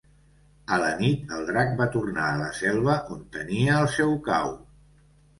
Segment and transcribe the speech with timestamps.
[0.75, 4.49] A la nit, el drac va tornar a la selva, on tenia el seu cau.